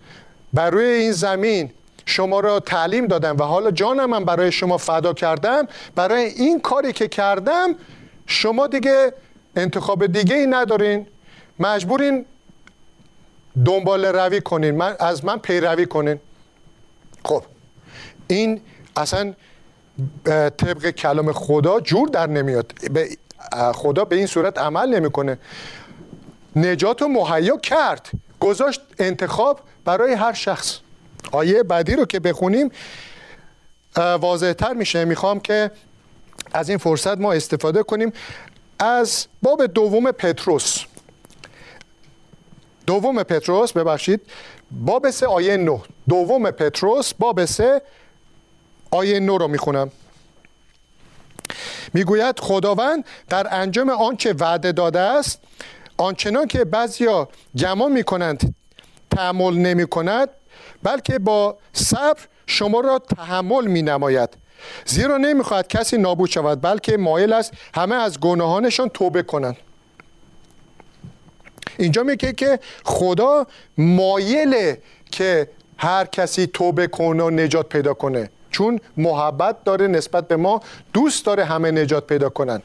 برای 0.53 0.85
این 0.85 1.13
زمین 1.13 1.71
شما 2.07 2.41
را 2.41 2.61
تعلیم 2.61 3.07
دادم 3.07 3.37
و 3.37 3.43
حالا 3.43 3.71
جانم 3.71 4.11
من 4.11 4.25
برای 4.25 4.53
شما 4.53 4.79
فدا 4.79 5.13
کردم. 5.13 5.69
برای 5.95 6.25
این 6.25 6.61
کاری 6.61 6.93
که 6.93 7.09
کردم 7.09 7.75
شما 8.27 8.67
دیگه 8.67 9.13
انتخاب 9.57 10.07
دیگه 10.07 10.37
ای 10.37 10.47
ندارین. 10.47 11.07
مجبورین 11.59 12.25
دنبال 13.65 14.05
روی 14.05 14.41
کنین. 14.41 14.77
من 14.77 14.97
از 15.01 15.25
من 15.25 15.39
پیروی 15.39 15.87
کنین. 15.87 16.21
خب 17.25 17.43
این 18.27 18.61
اصلا 18.97 19.35
طبق 20.57 20.91
کلام 20.91 21.33
خدا 21.33 21.81
جور 21.81 22.09
در 22.09 22.27
نمیاد. 22.27 22.73
خدا 23.75 24.05
به 24.05 24.17
این 24.17 24.27
صورت 24.27 24.59
عمل 24.59 24.89
نمی‌کنه. 24.89 25.39
نجات 26.57 27.03
رو 27.03 27.09
مهیا 27.09 27.57
کرد. 27.57 28.11
گذاشت 28.45 28.81
انتخاب 28.99 29.61
برای 29.85 30.13
هر 30.13 30.33
شخص. 30.33 30.79
آیه 31.33 31.63
بعدی 31.63 31.97
رو 31.97 32.05
که 32.05 32.21
بخونیم 32.21 32.71
واضحتر 33.97 34.73
میشه. 34.73 35.05
می‌خوام 35.05 35.41
که 35.41 35.71
از 36.53 36.69
این 36.69 36.79
فرصت 36.79 37.19
ما 37.19 37.33
استفاده 37.33 37.83
کنیم. 37.83 38.13
از 38.79 39.27
باب 39.43 39.67
دوم 39.67 40.11
پتروس. 40.11 40.85
دوم 42.87 43.23
پتروس 43.23 43.73
ببخشید. 43.73 44.21
باب 44.71 45.11
سه 45.11 45.27
آیه 45.27 45.57
نو 45.57 45.81
دوم 46.09 46.51
پتروس 46.51 47.15
باب 47.15 47.45
سه 47.45 47.83
آیه 48.91 49.21
نو 49.21 49.39
رو 49.39 49.49
می‌خونم. 49.49 49.91
می‌گوید 51.95 52.41
خداوند 52.41 53.05
در 53.29 53.47
انجام 53.51 53.91
آنچه 53.91 54.33
وعده 54.33 54.73
داده 54.73 55.01
است 55.01 55.41
آنچنان 55.97 56.47
که 56.47 56.65
بعضیا 56.65 57.29
گمان 57.59 57.93
می‌کنند 57.93 58.55
تحمل 59.11 59.55
نمی 59.55 59.87
کند 59.87 60.29
بلکه 60.83 61.19
با 61.19 61.57
صبر 61.73 62.21
شما 62.47 62.81
را 62.81 62.99
تحمل 62.99 63.67
می 63.67 63.83
نماید 63.83 64.31
زیرا 64.87 65.17
نمی‌خواهد 65.17 65.69
کسی 65.69 65.99
نابود 65.99 66.31
شود 66.31 66.61
بلکه 66.61 66.97
مایل 66.97 67.33
است 67.33 67.53
همه 67.75 67.95
از 67.95 68.21
گناهانشان 68.21 68.89
توبه 68.89 69.23
کنند. 69.23 69.57
اینجا 71.79 72.03
میگه 72.03 72.33
که 72.33 72.59
خدا 72.85 73.47
مایله 73.79 74.83
که 75.11 75.49
هر 75.79 76.05
کسی 76.05 76.47
توبه 76.47 76.87
کنه 76.87 77.23
و 77.23 77.31
نجات 77.31 77.69
پیدا 77.69 77.95
کنه. 77.95 78.31
چون 78.51 78.81
محبت 78.97 79.65
داره 79.65 79.87
نسبت 79.87 80.29
به 80.29 80.37
ما 80.37 80.61
دوست 80.93 81.27
داره 81.27 81.45
همه 81.45 81.71
نجات 81.71 82.07
پیدا 82.07 82.29
کنن 82.29 82.63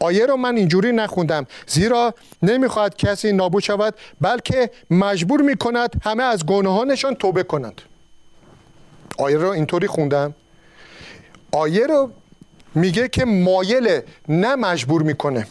آیه 0.00 0.26
رو 0.26 0.36
من 0.36 0.56
اینجوری 0.56 0.92
نخوندم. 0.92 1.46
زیرا 1.66 2.14
نمی‌خواهد 2.42 2.96
کسی 2.96 3.32
نابود 3.32 3.62
شود 3.62 3.94
بلکه 4.20 4.70
مجبور 4.90 5.42
می‌کند 5.42 5.92
همه 6.04 6.22
از 6.22 6.46
گناهانشان 6.46 7.14
توبه 7.14 7.42
کنند. 7.42 7.80
آیه 9.18 9.36
رو 9.36 9.48
اینطوری 9.48 9.86
خوندم. 9.86 10.34
آیه 11.52 11.86
رو 11.86 12.10
میگه 12.74 13.08
که 13.08 13.24
مایل 13.24 14.00
نه 14.28 14.54
مجبور 14.56 15.02
می‌کنه. 15.02 15.46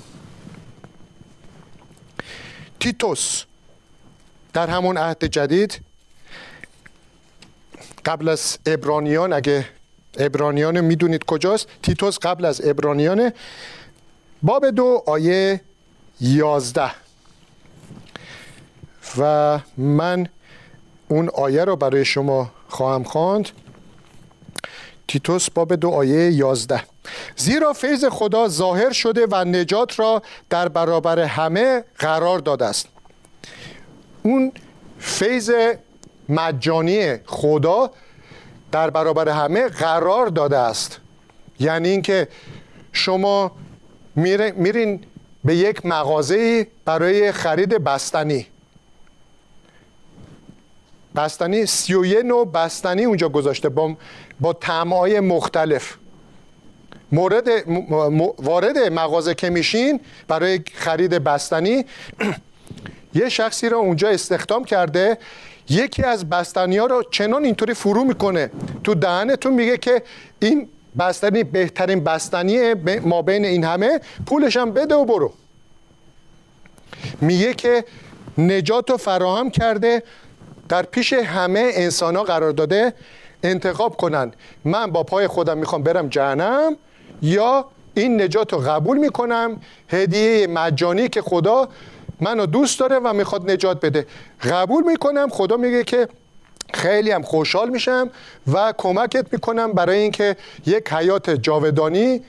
تیتوس 2.79 3.43
در 4.53 4.67
همون 4.67 4.98
عهد 4.98 5.25
جدید 5.25 5.79
قبل 8.05 8.29
از 8.29 8.57
ابرانیان 8.65 9.33
اگه 9.33 9.65
ابرانیان 10.17 10.81
می‌دونید 10.81 11.24
کجاست 11.24 11.67
تیتوس 11.83 12.20
قبل 12.20 12.46
از 12.46 12.67
ابرانیان 12.67 13.31
باب 14.46 14.70
دو 14.70 15.03
آیه 15.05 15.62
یازده. 16.22 16.92
و 19.18 19.60
من 19.77 20.27
اون 21.08 21.29
آیه 21.29 21.66
رو 21.66 21.75
برای 21.75 22.05
شما 22.05 22.51
خواهم 22.68 23.03
خواند. 23.03 23.50
تیتوس 25.08 25.50
باب 25.50 25.75
دو 25.75 25.90
آیه 25.90 26.31
یازده. 26.31 26.84
زیرا 27.36 27.74
فیض 27.74 28.05
خدا 28.05 28.48
ظاهر 28.48 28.92
شده 28.92 29.27
و 29.31 29.46
نجات 29.46 30.00
را 30.00 30.22
در 30.50 30.68
برابر 30.68 31.20
همه 31.20 31.84
قرار 32.00 32.40
داده 32.40 32.66
است. 32.66 32.88
اون 34.24 34.51
فیض 35.00 35.51
مجانی 36.29 37.18
خدا 37.25 37.92
در 38.72 38.90
برابر 38.90 39.29
همه 39.29 39.68
قرار 39.68 40.27
داده 40.27 40.58
است. 40.58 41.00
یعنی 41.60 41.90
اینکه 41.90 42.27
شما 42.92 43.51
میرین 44.15 45.01
به 45.45 45.55
یک 45.55 45.85
مغازه 45.85 46.67
برای 46.85 47.31
خرید 47.31 47.69
بستنی. 47.83 48.47
بستنی 51.15 51.65
سی 51.65 52.23
نوع 52.23 52.51
بستنی 52.51 53.05
اونجا 53.05 53.29
گذاشته 53.29 53.69
با, 53.69 53.95
با 54.39 54.53
تعمای 54.53 55.19
مختلف. 55.19 55.93
مورد 57.11 57.47
وارد 58.37 58.77
مغازه 58.77 59.35
که 59.35 59.49
میشین 59.49 59.99
برای 60.27 60.59
خرید 60.73 61.11
بستنی 61.11 61.85
یه 63.13 63.29
شخصی 63.29 63.69
رو 63.69 63.77
اونجا 63.77 64.09
استخدام 64.09 64.63
کرده. 64.63 65.17
یکی 65.69 66.03
از 66.03 66.29
بستنی 66.29 66.77
ها 66.77 66.85
رو 66.85 67.03
چنان 67.11 67.45
اینطوری 67.45 67.73
فرو 67.73 68.03
می‌کنه 68.03 68.51
تو 68.83 68.95
دهنتون 68.95 69.53
میگه 69.53 69.77
که 69.77 70.03
این 70.39 70.69
بستنی 71.00 71.44
بهترین 71.44 72.03
بستنی 72.03 72.74
ما 73.00 73.22
بین 73.22 73.46
این 73.46 73.64
همه 73.64 74.00
پولش 74.25 74.58
هم 74.58 74.72
بده 74.72 74.96
و 74.96 75.05
برو. 75.05 75.34
میگه 77.22 77.53
که 77.53 77.86
نجات 78.38 78.90
رو 78.90 78.98
فراهم 78.98 79.50
کرده 79.50 80.03
در 80.70 80.84
پیش 80.84 81.14
همه 81.14 81.70
انسان 81.74 82.16
ها 82.16 82.24
قرار 82.24 82.51
داده 82.51 82.94
انتخاب 83.44 83.98
کنن. 83.98 84.31
من 84.66 84.92
با 84.92 85.03
پای 85.03 85.27
خودم 85.27 85.58
می‌خوام 85.58 85.84
برم 85.84 86.08
جهنم 86.08 86.75
یا 87.22 87.66
این 87.94 88.22
نجات 88.22 88.53
رو 88.53 88.60
قبول 88.60 88.98
می‌کنم؟ 88.98 89.62
هدیه 89.90 90.48
مجانی 90.48 91.10
که 91.10 91.22
خدا 91.22 91.70
منو 92.20 92.46
دوست 92.46 92.79
داره 92.79 93.00
و 93.00 93.14
می‌خواد 93.14 93.51
نجات 93.51 93.86
بده. 93.86 94.08
قبول 94.44 94.84
می‌کنم 94.84 95.29
خدا 95.29 95.58
میگه 95.58 95.84
که 95.84 96.08
خیلی 96.75 97.11
هم 97.11 97.22
خوشحال 97.22 97.70
میشم 97.70 98.09
و 98.53 98.74
کمکت 98.77 99.33
می‌کنم 99.33 99.74
برای 99.74 100.00
اینکه 100.00 100.35
یک 100.66 100.94
حیات 100.94 101.29
جاودانی 101.29 102.22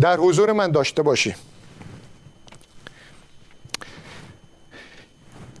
در 0.00 0.16
حضور 0.16 0.52
من 0.52 0.70
داشته 0.70 1.02
باشی. 1.02 1.34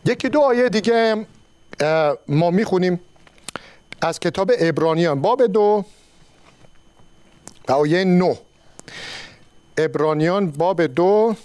یکی 0.04 0.28
دو 0.28 0.40
آیه 0.40 0.68
دیگه 0.68 1.26
ما 2.28 2.50
می‌خونیم. 2.50 3.00
از 4.02 4.20
کتاب 4.20 4.52
ابرانیان 4.58 5.20
باب 5.20 5.46
دو 5.46 5.84
و 7.68 7.72
آیه 7.72 8.04
نو 8.04 8.34
ابرانیان 9.78 10.50
باب 10.50 10.86
دو 10.86 11.36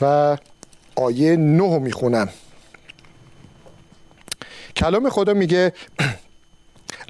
و 0.00 0.36
آیه 0.96 1.36
نه 1.36 1.78
می‌خونم. 1.78 2.28
کلام 4.82 5.10
خدا 5.10 5.34
میگه 5.34 5.72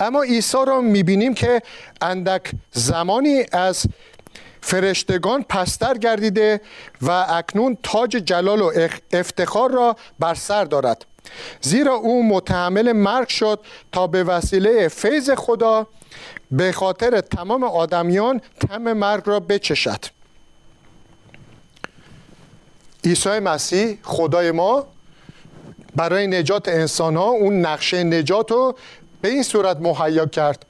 اما 0.01 0.23
عیسی 0.23 0.59
را 0.67 0.81
می‌بینیم 0.81 1.35
که 1.35 1.63
اندک 2.01 2.53
زمانی 2.73 3.45
از 3.53 3.87
فرشتگان 4.61 5.43
پستر 5.43 5.99
گردیده 5.99 6.61
و 7.03 7.11
اکنون 7.11 7.79
تاج 7.83 8.11
جلال 8.11 8.61
و 8.61 8.89
افتخار 9.13 9.71
را 9.71 9.97
بر 10.19 10.35
سر 10.35 10.65
دارد. 10.65 11.05
زیرا 11.61 11.95
او 11.95 12.29
متحمل 12.29 12.93
مرگ 12.93 13.29
شد 13.29 13.61
تا 13.93 14.07
به 14.07 14.25
وسیله 14.25 14.89
فیض 14.89 15.31
خدا 15.31 15.87
به 16.51 16.73
خاطر 16.73 17.21
تمام 17.21 17.65
آدمیان 17.65 18.41
تم 18.69 18.93
مرگ 18.93 19.23
را 19.27 19.41
بچشد. 19.41 20.05
عیسی 23.05 23.39
مسیح 23.39 23.99
خدای 24.03 24.51
ما 24.51 24.87
برای 25.97 26.27
نجات 26.27 26.69
انسان 26.69 27.17
ها 27.17 27.29
اون 27.29 27.61
نقشه 27.61 28.05
نجات 28.05 28.51
رو 28.51 28.77
به 29.21 29.29
این 29.29 29.43
صورت 29.43 29.77
مهیا 29.77 30.27
کرد. 30.27 30.67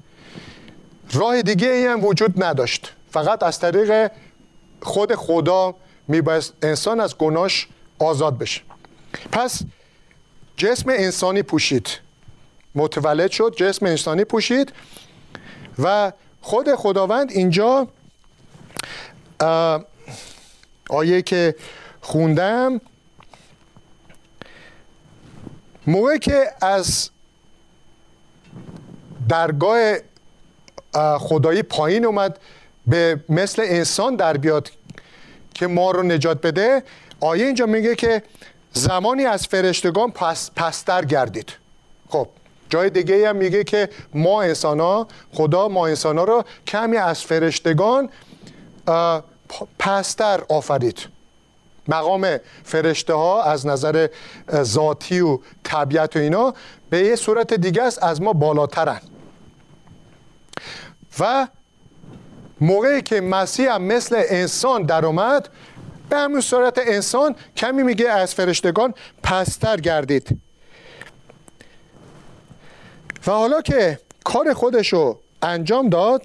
راه 1.12 1.42
دیگه 1.42 1.68
ای 1.68 1.86
هم 1.86 2.04
وجود 2.04 2.44
نداشت. 2.44 2.92
فقط 3.10 3.42
از 3.42 3.58
طریق 3.58 4.10
خود 4.82 5.14
خدا 5.14 5.74
میبایست 6.08 6.52
انسان 6.62 7.00
از 7.00 7.18
گناش 7.18 7.68
آزاد 7.98 8.38
بشه. 8.38 8.60
پس 9.32 9.62
جسم 10.56 10.90
انسانی 10.90 11.42
پوشید. 11.42 11.88
متولد 12.74 13.30
شد 13.30 13.54
جسم 13.56 13.86
انسانی 13.86 14.24
پوشید 14.24 14.72
و 15.78 16.12
خود 16.40 16.74
خداوند 16.74 17.30
اینجا 17.30 17.88
آیه 20.90 21.22
که 21.22 21.54
خوندم 22.00 22.80
موقعی 25.86 26.18
که 26.18 26.52
از 26.60 27.10
درگاه 29.28 29.94
خدایی 31.18 31.62
پایین 31.62 32.04
اومد 32.04 32.38
به 32.86 33.20
مثل 33.28 33.62
انسان 33.66 34.16
در 34.16 34.36
بیاد 34.36 34.70
که 35.54 35.66
ما 35.66 35.90
رو 35.90 36.02
نجات 36.02 36.40
بده 36.40 36.82
آیه 37.20 37.46
اینجا 37.46 37.66
میگه 37.66 37.94
که 37.94 38.22
زمانی 38.72 39.24
از 39.24 39.46
فرشتگان 39.46 40.10
پس 40.10 40.50
پستر 40.56 41.04
گردید. 41.04 41.52
خب 42.08 42.28
جای 42.70 42.90
دیگه 42.90 43.28
هم 43.28 43.36
میگه 43.36 43.64
که 43.64 43.88
ما 44.14 44.42
انسان 44.42 44.80
ها 44.80 45.08
خدا 45.32 45.68
ما 45.68 45.86
انسان 45.86 46.18
ها 46.18 46.24
رو 46.24 46.44
کمی 46.66 46.96
از 46.96 47.22
فرشتگان 47.22 48.08
پستر 49.78 50.40
آفرید. 50.48 51.08
مقام 51.88 52.38
فرشته 52.64 53.14
ها 53.14 53.42
از 53.42 53.66
نظر 53.66 54.08
ذاتی 54.52 55.20
و 55.20 55.38
طبیعت 55.62 56.16
و 56.16 56.18
اینا 56.18 56.54
به 56.90 56.98
یه 56.98 57.16
صورت 57.16 57.54
دیگه 57.54 57.82
است 57.82 58.02
از 58.02 58.22
ما 58.22 58.32
بالاترن. 58.32 59.00
و 61.20 61.48
موقعی 62.60 63.02
که 63.02 63.20
مسیح 63.20 63.74
هم 63.74 63.82
مثل 63.82 64.22
انسان 64.28 64.82
در 64.82 65.06
اومد 65.06 65.48
به 66.08 66.16
همین 66.16 66.40
صورت 66.40 66.78
انسان 66.78 67.34
کمی 67.56 67.82
میگه 67.82 68.08
از 68.08 68.34
فرشتگان 68.34 68.94
پستر 69.22 69.76
گردید. 69.76 70.38
و 73.26 73.30
حالا 73.30 73.60
که 73.62 73.98
کار 74.24 74.54
خودش 74.54 74.92
رو 74.92 75.20
انجام 75.42 75.88
داد 75.88 76.22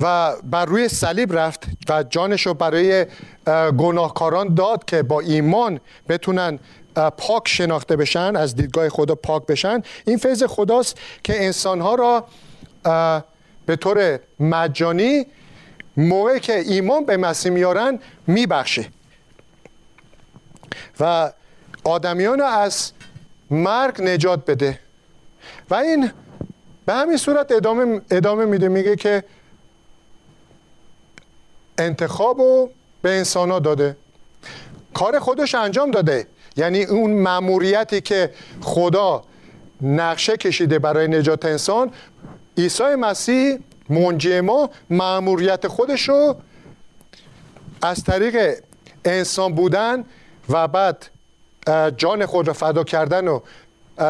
و 0.00 0.36
بر 0.42 0.64
روی 0.64 0.88
صلیب 0.88 1.38
رفت 1.38 1.66
و 1.88 2.02
جانش 2.02 2.46
رو 2.46 2.54
برای 2.54 3.06
گناهکاران 3.78 4.54
داد 4.54 4.84
که 4.84 5.02
با 5.02 5.20
ایمان 5.20 5.80
بتونن 6.08 6.58
پاک 7.16 7.48
شناخته 7.48 7.96
بشن 7.96 8.36
از 8.36 8.56
دیدگاه 8.56 8.88
خدا 8.88 9.14
پاک 9.14 9.46
بشن. 9.46 9.82
این 10.06 10.18
فیض 10.18 10.42
خداست 10.42 10.98
که 11.22 11.44
انسانها 11.44 11.94
را 11.94 12.24
به 13.66 13.76
طور 13.76 14.20
مجانی 14.40 15.26
موقعی 15.96 16.40
که 16.40 16.58
ایمان 16.58 17.04
به 17.04 17.16
مسیح 17.16 17.52
میارن 17.52 17.98
میبخشه. 18.26 18.88
و 21.00 21.32
آدمیان 21.84 22.40
از 22.40 22.92
مرگ 23.50 24.02
نجات 24.02 24.50
بده. 24.50 24.78
و 25.70 25.74
این 25.74 26.10
به 26.86 26.94
همین 26.94 27.16
صورت 27.16 27.52
ادامه, 27.52 28.00
ادامه 28.10 28.44
میده 28.44 28.68
میگه 28.68 28.96
که 28.96 29.24
انتخاب 31.78 32.38
رو 32.38 32.70
به 33.02 33.10
انسان 33.10 33.58
داده. 33.58 33.96
کار 34.94 35.18
خودش 35.18 35.54
انجام 35.54 35.90
داده. 35.90 36.26
یعنی 36.56 36.84
اون 36.84 37.10
مأموریتی 37.10 38.00
که 38.00 38.30
خدا 38.60 39.24
نقشه 39.82 40.36
کشیده 40.36 40.78
برای 40.78 41.08
نجات 41.08 41.44
انسان 41.44 41.90
عیسی 42.58 42.82
مسیح 42.82 43.58
منجی 43.88 44.40
ما 44.40 44.70
مأموریت 44.90 45.68
خودش 45.68 46.08
رو 46.08 46.36
از 47.82 48.04
طریق 48.04 48.62
انسان 49.04 49.54
بودن 49.54 50.04
و 50.48 50.68
بعد 50.68 51.06
جان 51.96 52.26
خود 52.26 52.48
را 52.48 52.52
فدا 52.52 52.84
کردن 52.84 53.28
و 53.28 53.40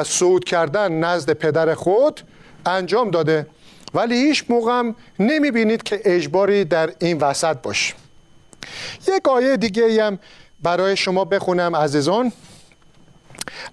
صعود 0.05 0.45
کردن 0.45 0.93
نزد 0.93 1.33
پدر 1.33 1.75
خود 1.75 2.21
انجام 2.67 3.11
داده. 3.11 3.47
ولی 3.95 4.15
هیچ 4.15 4.45
موقع 4.49 4.73
هم 4.73 4.97
نمی 5.19 5.51
بینید 5.51 5.83
که 5.83 6.01
اجباری 6.05 6.65
در 6.65 6.93
این 7.01 7.19
وسط 7.19 7.57
باش. 7.57 7.95
یک 9.09 9.29
آیه 9.29 9.57
دیگه 9.57 10.05
هم 10.05 10.19
برای 10.63 10.97
شما 10.97 11.25
بخونم 11.25 11.77
عزیزان. 11.77 12.33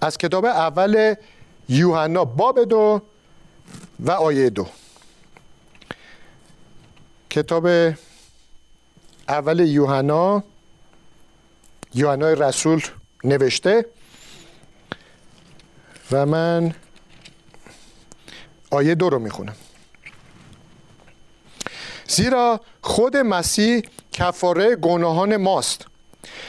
از 0.00 0.18
کتاب 0.18 0.44
اول 0.44 1.14
یوحنا 1.68 2.24
باب 2.24 2.64
دو 2.64 3.02
و 4.00 4.10
آیه 4.10 4.50
دو. 4.50 4.66
کتاب 7.30 7.66
اول 9.28 9.60
یوحنا 9.60 10.42
یوحنا 11.94 12.32
رسول 12.32 12.82
نوشته 13.24 13.86
و 16.12 16.26
من 16.26 16.74
آیه 18.70 18.94
دو 18.94 19.10
رو 19.10 19.18
می‌خونم. 19.18 19.56
زیرا 22.08 22.60
خود 22.82 23.16
مسیح 23.16 23.82
کفاره 24.12 24.76
گناهان 24.76 25.36
ماست. 25.36 25.86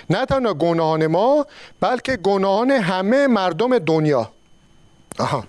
نه 0.10 0.26
تنها 0.26 0.54
گناهان 0.54 1.08
ما 1.08 1.46
بلکه 1.80 2.18
گناهان 2.18 2.72
همه 2.72 3.28
مردم 3.28 3.80
دنیا. 3.80 4.32
آها. 5.20 5.44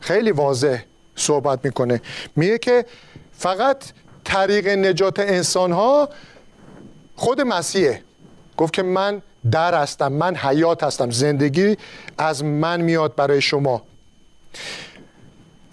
خیلی 0.00 0.30
واضح 0.30 0.82
صحبت 1.16 1.64
می‌کنه. 1.64 2.00
میگه 2.36 2.58
که 2.58 2.86
فقط 3.38 3.84
طریق 4.24 4.68
نجات 4.68 5.18
انسان 5.18 5.72
ها 5.72 6.08
خود 7.16 7.40
مسیحه. 7.40 8.02
گفت 8.56 8.72
که 8.72 8.82
من 8.82 9.22
در 9.50 9.74
هستم 9.74 10.12
من 10.12 10.36
حیات 10.36 10.82
هستم 10.82 11.10
زندگی 11.10 11.76
از 12.18 12.44
من 12.44 12.80
میاد 12.80 13.14
برای 13.14 13.40
شما. 13.40 13.82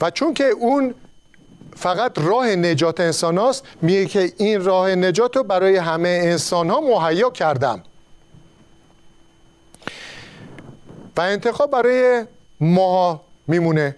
و 0.01 0.09
چون 0.09 0.33
که 0.33 0.43
اون 0.43 0.93
فقط 1.75 2.11
راه 2.19 2.55
نجات 2.55 2.99
انسان 2.99 3.37
هاست 3.37 3.63
میگه 3.81 4.05
که 4.05 4.33
این 4.37 4.63
راه 4.63 4.95
نجات 4.95 5.37
رو 5.37 5.43
برای 5.43 5.77
همه 5.77 6.19
انسان 6.23 6.69
ها 6.69 6.81
مهیا 6.81 7.29
کردم. 7.29 7.83
و 11.17 11.21
انتخاب 11.21 11.71
برای 11.71 12.25
ما 12.59 13.21
میمونه. 13.47 13.95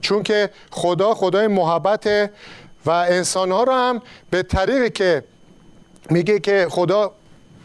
چون 0.00 0.22
که 0.22 0.50
خدا 0.70 1.14
خدای 1.14 1.46
محبت 1.46 2.30
و 2.86 2.90
انسان 2.90 3.52
ها 3.52 3.62
رو 3.62 3.72
هم 3.72 4.02
به 4.30 4.42
طریقی 4.42 4.90
که 4.90 5.24
میگه 6.10 6.40
که 6.40 6.66
خدا 6.70 7.12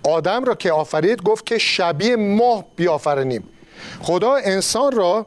آدم 0.04 0.44
را 0.44 0.56
که 0.56 0.72
آفرید 0.72 1.24
گفت 1.24 1.46
که 1.46 1.58
شبیه 1.58 2.16
ماه 2.16 2.66
بیافرینیم. 2.76 3.50
خدا 4.02 4.36
انسان 4.36 4.92
را 4.92 5.26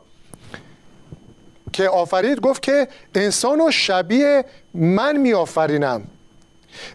که 1.75 1.89
آفرید 1.89 2.41
گفت 2.41 2.63
که 2.63 2.89
انسان 3.15 3.59
رو 3.59 3.71
شبیه 3.71 4.45
من 4.75 5.17
می 5.17 5.33
آفرینم 5.33 6.03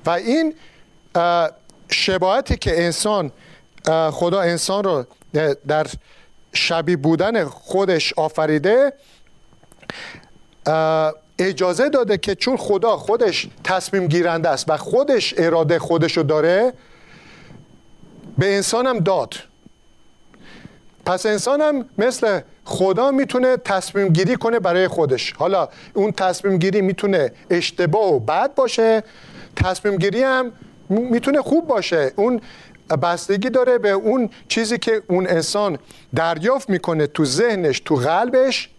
و 0.06 0.10
این 0.10 0.54
شباهتی 1.90 2.58
که 2.58 2.84
انسان 2.84 3.32
خدا 4.12 4.42
انسان 4.42 4.84
رو 4.84 5.06
در 5.68 5.88
شبیه 6.54 6.98
بودن 6.98 7.46
خودش 7.46 8.14
آفریده 8.14 8.94
اجازه 11.40 11.90
داده 11.90 12.18
که 12.18 12.36
چون 12.36 12.58
خدا 12.58 12.98
خودش 12.98 13.48
تصمیم 13.64 14.08
گیرنده 14.08 14.50
است 14.50 14.66
و 14.68 14.78
خودش 14.78 15.34
اراده 15.38 15.80
خودش 15.80 16.18
رو 16.18 16.24
داره 16.24 16.74
به 18.38 18.56
انسانم 18.56 19.00
داد. 19.00 19.34
پس 21.06 21.26
انسان 21.26 21.62
هم 21.62 21.86
مثل 21.98 22.42
خدا 22.70 23.12
می‌تونه 23.12 23.58
تصمیم 23.58 24.08
گیری 24.08 24.36
کنه 24.36 24.60
برای 24.60 24.88
خودش. 24.88 25.34
حالا 25.34 25.70
اون 25.94 26.12
تصمیم 26.12 26.58
گیری 26.58 26.82
می‌تونه 26.82 27.32
اشتباه 27.50 28.14
و 28.14 28.20
بد 28.20 28.56
باشه 28.56 29.04
تصمیم 29.56 29.96
گیری 29.98 30.24
هم 30.24 30.52
می‌تونه 30.90 31.42
خوب 31.42 31.68
باشه. 31.68 32.12
اون 32.16 32.42
بستگی 33.02 33.50
داره 33.50 33.78
به 33.78 33.90
اون 33.90 34.30
چیزی 34.48 34.78
که 34.78 35.02
اون 35.08 35.28
انسان 35.28 35.80
دریافت 36.16 36.70
می‌کنه 36.70 37.08
تو 37.08 37.26
ذهنش 37.26 37.80
تو 37.80 37.96
قلبش 37.96 38.70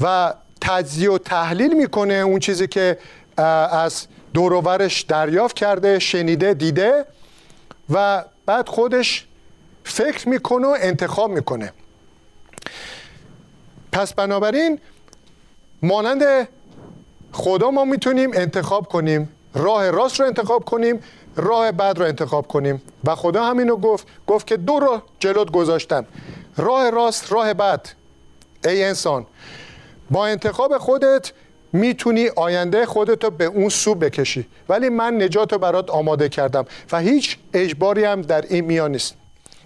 و 0.00 0.34
تجزیه 0.60 1.10
و 1.10 1.18
تحلیل 1.18 1.76
می‌کنه 1.76 2.14
اون 2.14 2.38
چیزی 2.38 2.66
که 2.66 2.98
از 3.36 4.06
دوروورش 4.34 5.02
دریافت 5.02 5.56
کرده 5.56 5.98
شنیده 5.98 6.54
دیده 6.54 7.04
و 7.90 8.24
بعد 8.46 8.68
خودش 8.68 9.26
فکر 9.84 10.28
می‌کنه 10.28 10.66
و 10.66 10.76
انتخاب 10.80 11.30
می‌کنه. 11.30 11.72
پس 13.94 14.14
بنابراین 14.14 14.80
مانند 15.82 16.48
خدا 17.32 17.70
ما 17.70 17.84
می‌تونیم 17.84 18.30
انتخاب 18.34 18.88
کنیم 18.88 19.28
راه 19.54 19.90
راست 19.90 20.20
رو 20.20 20.26
انتخاب 20.26 20.64
کنیم 20.64 21.00
راه 21.36 21.72
بد 21.72 21.98
رو 21.98 22.04
انتخاب 22.04 22.48
کنیم. 22.48 22.82
و 23.04 23.14
خدا 23.14 23.44
همینو 23.44 23.76
گفت 23.76 24.06
گفت 24.26 24.46
که 24.46 24.56
دو 24.56 24.80
رو 24.80 25.02
جلوت 25.18 25.50
گذاشتم 25.50 26.06
راه 26.56 26.90
راست 26.90 27.32
راه 27.32 27.54
بد. 27.54 27.86
ای 28.64 28.84
انسان 28.84 29.26
با 30.10 30.26
انتخاب 30.26 30.78
خودت 30.78 31.32
می‌تونی 31.72 32.28
آینده 32.28 32.86
خودت 32.86 33.24
رو 33.24 33.30
به 33.30 33.44
اون 33.44 33.68
سو 33.68 33.94
بکشی. 33.94 34.46
ولی 34.68 34.88
من 34.88 35.22
نجات 35.22 35.52
رو 35.52 35.58
برات 35.58 35.90
آماده 35.90 36.28
کردم 36.28 36.64
و 36.92 37.00
هیچ 37.00 37.38
اجباری 37.52 38.04
هم 38.04 38.22
در 38.22 38.44
این 38.48 38.64
میان 38.64 38.92
نیست. 38.92 39.14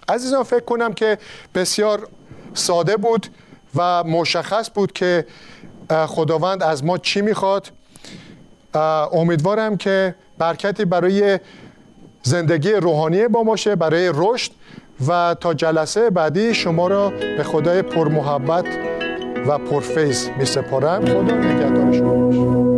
عزیزان 0.09 0.43
فکر 0.43 0.65
کنم 0.65 0.93
که 0.93 1.17
بسیار 1.55 2.07
ساده 2.53 2.97
بود. 2.97 3.27
و 3.75 4.03
مشخص 4.03 4.69
بود 4.75 4.91
که 4.91 5.25
خداوند 6.07 6.63
از 6.63 6.83
ما 6.83 6.97
چی 6.97 7.21
می‌خواد. 7.21 7.71
امیدوارم 9.13 9.77
که 9.77 10.15
برکتی 10.37 10.85
برای 10.85 11.39
زندگی 12.23 12.71
روحانی 12.71 13.27
با 13.27 13.43
باشه 13.43 13.75
برای 13.75 14.11
رشد 14.15 14.51
و 15.07 15.35
تا 15.41 15.53
جلسه 15.53 16.09
بعدی 16.09 16.53
شما 16.53 16.87
را 16.87 17.09
به 17.09 17.43
خدای 17.43 17.81
پرمحبت 17.81 18.65
و 19.47 19.57
پرفیض 19.57 20.27
می 20.37 20.45
سپارم 20.45 21.05
خدا 21.05 21.35
نگهدار 21.35 21.93
شما 21.93 22.68